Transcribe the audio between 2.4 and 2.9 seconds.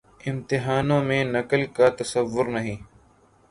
نہیں۔